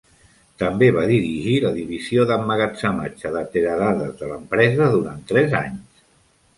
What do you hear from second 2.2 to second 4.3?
d'emmagatzematge de teradades